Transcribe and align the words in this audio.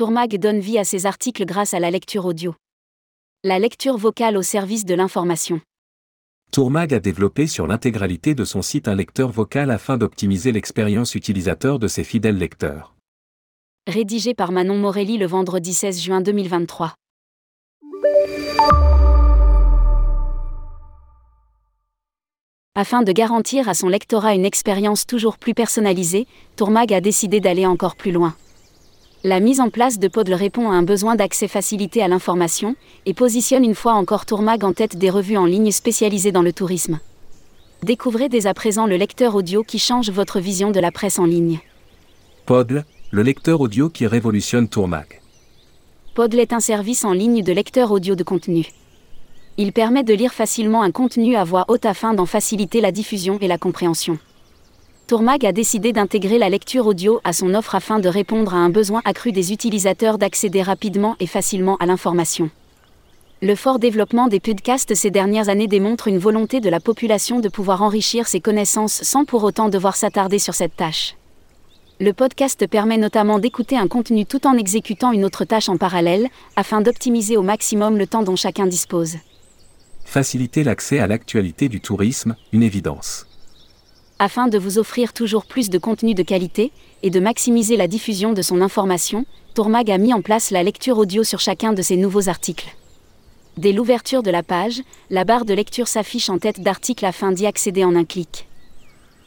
Tourmag 0.00 0.38
donne 0.38 0.60
vie 0.60 0.78
à 0.78 0.84
ses 0.84 1.04
articles 1.04 1.44
grâce 1.44 1.74
à 1.74 1.78
la 1.78 1.90
lecture 1.90 2.24
audio. 2.24 2.54
La 3.44 3.58
lecture 3.58 3.98
vocale 3.98 4.38
au 4.38 4.42
service 4.42 4.86
de 4.86 4.94
l'information. 4.94 5.60
Tourmag 6.52 6.94
a 6.94 7.00
développé 7.00 7.46
sur 7.46 7.66
l'intégralité 7.66 8.34
de 8.34 8.46
son 8.46 8.62
site 8.62 8.88
un 8.88 8.94
lecteur 8.94 9.28
vocal 9.28 9.70
afin 9.70 9.98
d'optimiser 9.98 10.52
l'expérience 10.52 11.14
utilisateur 11.14 11.78
de 11.78 11.86
ses 11.86 12.02
fidèles 12.02 12.38
lecteurs. 12.38 12.94
Rédigé 13.86 14.32
par 14.32 14.52
Manon 14.52 14.78
Morelli 14.78 15.18
le 15.18 15.26
vendredi 15.26 15.74
16 15.74 16.00
juin 16.00 16.22
2023. 16.22 16.94
Afin 22.74 23.02
de 23.02 23.12
garantir 23.12 23.68
à 23.68 23.74
son 23.74 23.90
lectorat 23.90 24.34
une 24.34 24.46
expérience 24.46 25.06
toujours 25.06 25.36
plus 25.36 25.52
personnalisée, 25.52 26.26
Tourmag 26.56 26.90
a 26.94 27.02
décidé 27.02 27.40
d'aller 27.40 27.66
encore 27.66 27.96
plus 27.96 28.12
loin. 28.12 28.34
La 29.22 29.38
mise 29.38 29.60
en 29.60 29.68
place 29.68 29.98
de 29.98 30.08
Podle 30.08 30.32
répond 30.32 30.70
à 30.70 30.74
un 30.74 30.82
besoin 30.82 31.14
d'accès 31.14 31.46
facilité 31.46 32.02
à 32.02 32.08
l'information 32.08 32.74
et 33.04 33.12
positionne 33.12 33.64
une 33.64 33.74
fois 33.74 33.92
encore 33.92 34.24
Tourmag 34.24 34.64
en 34.64 34.72
tête 34.72 34.96
des 34.96 35.10
revues 35.10 35.36
en 35.36 35.44
ligne 35.44 35.70
spécialisées 35.72 36.32
dans 36.32 36.40
le 36.40 36.54
tourisme. 36.54 37.00
Découvrez 37.82 38.30
dès 38.30 38.46
à 38.46 38.54
présent 38.54 38.86
le 38.86 38.96
lecteur 38.96 39.34
audio 39.34 39.62
qui 39.62 39.78
change 39.78 40.08
votre 40.08 40.40
vision 40.40 40.70
de 40.70 40.80
la 40.80 40.90
presse 40.90 41.18
en 41.18 41.26
ligne. 41.26 41.60
Podle, 42.46 42.86
le 43.10 43.22
lecteur 43.22 43.60
audio 43.60 43.90
qui 43.90 44.06
révolutionne 44.06 44.68
Tourmag. 44.68 45.20
Podle 46.14 46.40
est 46.40 46.54
un 46.54 46.60
service 46.60 47.04
en 47.04 47.12
ligne 47.12 47.42
de 47.42 47.52
lecteur 47.52 47.92
audio 47.92 48.14
de 48.14 48.22
contenu. 48.22 48.68
Il 49.58 49.74
permet 49.74 50.02
de 50.02 50.14
lire 50.14 50.32
facilement 50.32 50.82
un 50.82 50.92
contenu 50.92 51.36
à 51.36 51.44
voix 51.44 51.66
haute 51.68 51.84
afin 51.84 52.14
d'en 52.14 52.24
faciliter 52.24 52.80
la 52.80 52.90
diffusion 52.90 53.36
et 53.42 53.48
la 53.48 53.58
compréhension. 53.58 54.18
Tourmag 55.10 55.44
a 55.44 55.50
décidé 55.50 55.92
d'intégrer 55.92 56.38
la 56.38 56.48
lecture 56.48 56.86
audio 56.86 57.20
à 57.24 57.32
son 57.32 57.52
offre 57.56 57.74
afin 57.74 57.98
de 57.98 58.08
répondre 58.08 58.54
à 58.54 58.58
un 58.58 58.70
besoin 58.70 59.02
accru 59.04 59.32
des 59.32 59.52
utilisateurs 59.52 60.18
d'accéder 60.18 60.62
rapidement 60.62 61.16
et 61.18 61.26
facilement 61.26 61.76
à 61.78 61.86
l'information. 61.86 62.48
Le 63.42 63.56
fort 63.56 63.80
développement 63.80 64.28
des 64.28 64.38
podcasts 64.38 64.94
ces 64.94 65.10
dernières 65.10 65.48
années 65.48 65.66
démontre 65.66 66.06
une 66.06 66.18
volonté 66.18 66.60
de 66.60 66.70
la 66.70 66.78
population 66.78 67.40
de 67.40 67.48
pouvoir 67.48 67.82
enrichir 67.82 68.28
ses 68.28 68.38
connaissances 68.38 69.02
sans 69.02 69.24
pour 69.24 69.42
autant 69.42 69.68
devoir 69.68 69.96
s'attarder 69.96 70.38
sur 70.38 70.54
cette 70.54 70.76
tâche. 70.76 71.16
Le 71.98 72.12
podcast 72.12 72.64
permet 72.68 72.96
notamment 72.96 73.40
d'écouter 73.40 73.76
un 73.76 73.88
contenu 73.88 74.26
tout 74.26 74.46
en 74.46 74.56
exécutant 74.56 75.10
une 75.10 75.24
autre 75.24 75.44
tâche 75.44 75.68
en 75.68 75.76
parallèle, 75.76 76.28
afin 76.54 76.82
d'optimiser 76.82 77.36
au 77.36 77.42
maximum 77.42 77.98
le 77.98 78.06
temps 78.06 78.22
dont 78.22 78.36
chacun 78.36 78.68
dispose 78.68 79.16
faciliter 80.10 80.64
l'accès 80.64 80.98
à 80.98 81.06
l'actualité 81.06 81.68
du 81.68 81.80
tourisme, 81.80 82.34
une 82.52 82.64
évidence. 82.64 83.29
Afin 84.22 84.48
de 84.48 84.58
vous 84.58 84.76
offrir 84.76 85.14
toujours 85.14 85.46
plus 85.46 85.70
de 85.70 85.78
contenu 85.78 86.12
de 86.12 86.22
qualité 86.22 86.72
et 87.02 87.08
de 87.08 87.20
maximiser 87.20 87.78
la 87.78 87.88
diffusion 87.88 88.34
de 88.34 88.42
son 88.42 88.60
information, 88.60 89.24
Tourmag 89.54 89.90
a 89.90 89.96
mis 89.96 90.12
en 90.12 90.20
place 90.20 90.50
la 90.50 90.62
lecture 90.62 90.98
audio 90.98 91.24
sur 91.24 91.40
chacun 91.40 91.72
de 91.72 91.80
ses 91.80 91.96
nouveaux 91.96 92.28
articles. 92.28 92.76
Dès 93.56 93.72
l'ouverture 93.72 94.22
de 94.22 94.30
la 94.30 94.42
page, 94.42 94.82
la 95.08 95.24
barre 95.24 95.46
de 95.46 95.54
lecture 95.54 95.88
s'affiche 95.88 96.28
en 96.28 96.36
tête 96.36 96.60
d'article 96.60 97.06
afin 97.06 97.32
d'y 97.32 97.46
accéder 97.46 97.82
en 97.82 97.96
un 97.96 98.04
clic. 98.04 98.46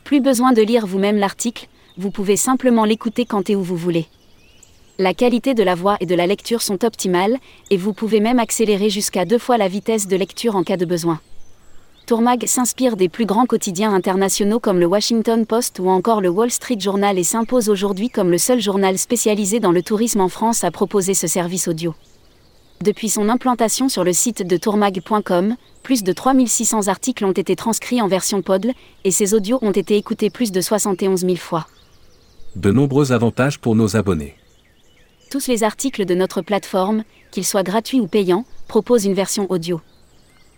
Plus 0.04 0.22
besoin 0.22 0.54
de 0.54 0.62
lire 0.62 0.86
vous-même 0.86 1.18
l'article, 1.18 1.70
vous 1.98 2.12
pouvez 2.12 2.38
simplement 2.38 2.86
l'écouter 2.86 3.26
quand 3.26 3.50
et 3.50 3.56
où 3.56 3.64
vous 3.64 3.76
voulez. 3.76 4.06
La 5.00 5.16
qualité 5.16 5.56
de 5.56 5.64
la 5.64 5.74
voix 5.74 5.98
et 6.02 6.06
de 6.06 6.14
la 6.14 6.28
lecture 6.28 6.62
sont 6.62 6.86
optimales, 6.86 7.40
et 7.72 7.78
vous 7.78 7.94
pouvez 7.94 8.20
même 8.20 8.38
accélérer 8.38 8.92
jusqu'à 8.92 9.26
deux 9.26 9.40
fois 9.40 9.58
la 9.58 9.70
vitesse 9.70 10.08
de 10.08 10.16
lecture 10.16 10.56
en 10.56 10.62
cas 10.62 10.78
de 10.78 10.86
besoin. 10.86 11.20
Tourmag 12.06 12.46
s'inspire 12.48 12.98
des 12.98 13.10
plus 13.10 13.26
grands 13.26 13.46
quotidiens 13.46 13.94
internationaux 13.94 14.60
comme 14.60 14.80
le 14.80 14.86
Washington 14.86 15.46
Post 15.46 15.80
ou 15.80 15.90
encore 15.90 16.22
le 16.22 16.30
Wall 16.30 16.52
Street 16.52 16.80
Journal 16.80 17.18
et 17.18 17.24
s'impose 17.24 17.70
aujourd'hui 17.70 18.10
comme 18.10 18.30
le 18.30 18.38
seul 18.38 18.60
journal 18.60 18.98
spécialisé 18.98 19.60
dans 19.60 19.72
le 19.72 19.82
tourisme 19.82 20.22
en 20.22 20.30
France 20.30 20.64
à 20.64 20.72
proposer 20.72 21.14
ce 21.14 21.28
service 21.28 21.68
audio. 21.68 21.96
Depuis 22.82 23.10
son 23.10 23.30
implantation 23.30 23.88
sur 23.88 24.04
le 24.04 24.12
site 24.12 24.46
de 24.46 24.58
tourmag.com, 24.58 25.56
plus 25.82 26.04
de 26.04 26.12
3600 26.12 26.90
articles 26.90 27.24
ont 27.24 27.32
été 27.32 27.56
transcrits 27.56 28.02
en 28.02 28.08
version 28.08 28.42
PODL, 28.42 28.74
et 29.06 29.12
ces 29.12 29.34
audios 29.34 29.60
ont 29.62 29.72
été 29.72 29.96
écoutés 29.96 30.30
plus 30.30 30.52
de 30.52 30.60
71 30.60 31.22
000 31.22 31.36
fois. 31.36 31.68
De 32.56 32.72
nombreux 32.72 33.14
avantages 33.14 33.60
pour 33.60 33.76
nos 33.76 33.96
abonnés 33.96 34.36
tous 35.34 35.48
les 35.48 35.64
articles 35.64 36.06
de 36.06 36.14
notre 36.14 36.44
plateforme, 36.44 37.04
qu'ils 37.32 37.44
soient 37.44 37.64
gratuits 37.64 38.00
ou 38.00 38.06
payants, 38.06 38.46
proposent 38.68 39.06
une 39.06 39.16
version 39.16 39.50
audio. 39.50 39.82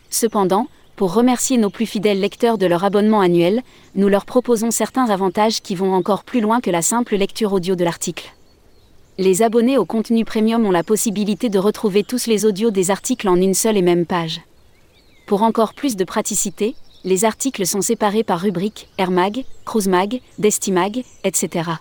Cependant, 0.09 0.67
pour 0.95 1.13
remercier 1.13 1.57
nos 1.57 1.69
plus 1.69 1.85
fidèles 1.85 2.22
lecteurs 2.22 2.57
de 2.57 2.66
leur 2.66 2.85
abonnement 2.85 3.19
annuel, 3.19 3.63
nous 3.95 4.07
leur 4.07 4.25
proposons 4.25 4.72
certains 4.72 5.09
avantages 5.09 5.61
qui 5.61 5.75
vont 5.75 5.94
encore 5.94 6.23
plus 6.23 6.39
loin 6.39 6.61
que 6.61 6.72
la 6.72 6.81
simple 6.81 7.17
lecture 7.17 7.51
audio 7.51 7.75
de 7.75 7.83
l'article. 7.83 8.33
Les 9.17 9.41
abonnés 9.41 9.78
au 9.78 9.85
contenu 9.85 10.23
premium 10.23 10.66
ont 10.66 10.72
la 10.72 10.84
possibilité 10.84 11.50
de 11.50 11.59
retrouver 11.59 12.03
tous 12.03 12.28
les 12.28 12.45
audios 12.45 12.72
des 12.72 12.91
articles 12.91 13.28
en 13.28 13.35
une 13.35 13.53
seule 13.53 13.78
et 13.78 13.81
même 13.81 14.05
page. 14.05 14.41
Pour 15.25 15.44
encore 15.44 15.73
plus 15.73 15.95
de 15.95 16.03
praticité, 16.05 16.75
les 17.03 17.25
articles 17.25 17.66
sont 17.66 17.81
séparés 17.81 18.23
par 18.23 18.39
rubrique, 18.39 18.88
AirMag, 18.97 19.44
CruiseMag, 19.66 20.22
DestiMag, 20.39 21.03
etc. 21.23 21.72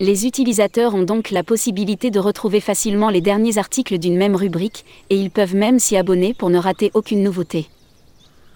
Les 0.00 0.26
utilisateurs 0.26 0.94
ont 0.94 1.04
donc 1.04 1.30
la 1.30 1.44
possibilité 1.44 2.10
de 2.10 2.18
retrouver 2.18 2.60
facilement 2.60 3.10
les 3.10 3.20
derniers 3.20 3.58
articles 3.58 3.98
d'une 3.98 4.16
même 4.16 4.34
rubrique, 4.34 4.84
et 5.08 5.16
ils 5.16 5.30
peuvent 5.30 5.54
même 5.54 5.78
s'y 5.78 5.96
abonner 5.96 6.34
pour 6.34 6.50
ne 6.50 6.58
rater 6.58 6.90
aucune 6.94 7.22
nouveauté. 7.22 7.68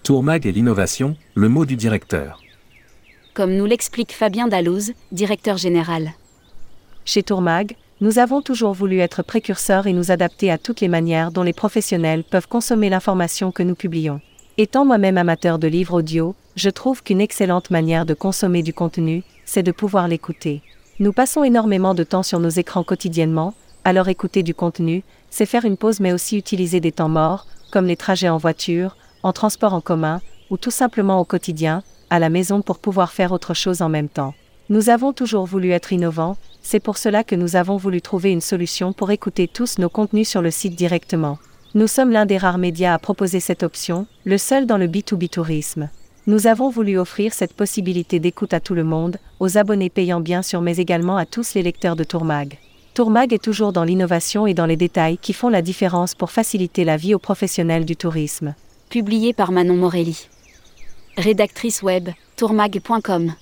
Tourmag 0.09 0.47
et 0.47 0.51
l'innovation, 0.51 1.15
le 1.35 1.49
mot 1.49 1.67
du 1.67 1.75
directeur. 1.75 2.41
Comme 3.35 3.53
nous 3.53 3.67
l'explique 3.67 4.11
Fabien 4.11 4.47
Dallouz, 4.47 4.93
directeur 5.11 5.57
général. 5.57 6.13
Chez 7.05 7.21
Tourmag, 7.21 7.75
nous 8.01 8.17
avons 8.17 8.41
toujours 8.41 8.73
voulu 8.73 9.01
être 9.01 9.21
précurseurs 9.21 9.85
et 9.85 9.93
nous 9.93 10.09
adapter 10.09 10.49
à 10.49 10.57
toutes 10.57 10.81
les 10.81 10.87
manières 10.87 11.31
dont 11.31 11.43
les 11.43 11.53
professionnels 11.53 12.23
peuvent 12.23 12.47
consommer 12.47 12.89
l'information 12.89 13.51
que 13.51 13.61
nous 13.61 13.75
publions. 13.75 14.19
Étant 14.57 14.83
moi-même 14.83 15.19
amateur 15.19 15.59
de 15.59 15.67
livres 15.67 15.99
audio, 15.99 16.33
je 16.55 16.71
trouve 16.71 17.03
qu'une 17.03 17.21
excellente 17.21 17.69
manière 17.69 18.07
de 18.07 18.15
consommer 18.15 18.63
du 18.63 18.73
contenu, 18.73 19.21
c'est 19.45 19.61
de 19.61 19.71
pouvoir 19.71 20.07
l'écouter. 20.07 20.63
Nous 20.97 21.13
passons 21.13 21.43
énormément 21.43 21.93
de 21.93 22.03
temps 22.03 22.23
sur 22.23 22.39
nos 22.39 22.49
écrans 22.49 22.83
quotidiennement, 22.83 23.53
alors 23.85 24.07
écouter 24.07 24.41
du 24.41 24.55
contenu, 24.55 25.03
c'est 25.29 25.45
faire 25.45 25.65
une 25.65 25.77
pause 25.77 25.99
mais 25.99 26.13
aussi 26.13 26.35
utiliser 26.35 26.79
des 26.79 26.93
temps 26.93 27.09
morts, 27.09 27.45
comme 27.71 27.85
les 27.85 27.95
trajets 27.95 28.29
en 28.29 28.37
voiture, 28.37 28.97
en 29.23 29.33
transport 29.33 29.73
en 29.73 29.81
commun, 29.81 30.21
ou 30.49 30.57
tout 30.57 30.71
simplement 30.71 31.19
au 31.19 31.25
quotidien, 31.25 31.83
à 32.09 32.19
la 32.19 32.29
maison 32.29 32.61
pour 32.61 32.79
pouvoir 32.79 33.11
faire 33.11 33.31
autre 33.31 33.53
chose 33.53 33.81
en 33.81 33.89
même 33.89 34.09
temps. 34.09 34.33
Nous 34.69 34.89
avons 34.89 35.13
toujours 35.13 35.45
voulu 35.45 35.71
être 35.71 35.93
innovants, 35.93 36.37
c'est 36.61 36.79
pour 36.79 36.97
cela 36.97 37.23
que 37.23 37.35
nous 37.35 37.55
avons 37.55 37.77
voulu 37.77 38.01
trouver 38.01 38.31
une 38.31 38.41
solution 38.41 38.93
pour 38.93 39.11
écouter 39.11 39.47
tous 39.47 39.79
nos 39.79 39.89
contenus 39.89 40.29
sur 40.29 40.41
le 40.41 40.51
site 40.51 40.75
directement. 40.75 41.39
Nous 41.75 41.87
sommes 41.87 42.11
l'un 42.11 42.25
des 42.25 42.37
rares 42.37 42.57
médias 42.57 42.93
à 42.93 42.99
proposer 42.99 43.39
cette 43.39 43.63
option, 43.63 44.05
le 44.25 44.37
seul 44.37 44.65
dans 44.65 44.77
le 44.77 44.87
B2B 44.87 45.29
tourisme. 45.29 45.89
Nous 46.27 46.45
avons 46.45 46.69
voulu 46.69 46.99
offrir 46.99 47.33
cette 47.33 47.53
possibilité 47.53 48.19
d'écoute 48.19 48.53
à 48.53 48.59
tout 48.59 48.75
le 48.75 48.83
monde, 48.83 49.17
aux 49.39 49.57
abonnés 49.57 49.89
payants 49.89 50.19
bien 50.19 50.43
sûr 50.43 50.61
mais 50.61 50.77
également 50.77 51.17
à 51.17 51.25
tous 51.25 51.55
les 51.55 51.63
lecteurs 51.63 51.95
de 51.95 52.03
Tourmag. 52.03 52.57
Tourmag 52.93 53.33
est 53.33 53.43
toujours 53.43 53.73
dans 53.73 53.83
l'innovation 53.83 54.45
et 54.45 54.53
dans 54.53 54.65
les 54.65 54.77
détails 54.77 55.17
qui 55.17 55.33
font 55.33 55.49
la 55.49 55.61
différence 55.61 56.15
pour 56.15 56.31
faciliter 56.31 56.83
la 56.83 56.97
vie 56.97 57.15
aux 57.15 57.19
professionnels 57.19 57.85
du 57.85 57.95
tourisme. 57.95 58.53
Publié 58.89 59.33
par 59.33 59.51
Manon 59.51 59.75
Morelli. 59.75 60.27
Rédactrice 61.15 61.83
web, 61.83 62.09
tourmag.com. 62.37 63.33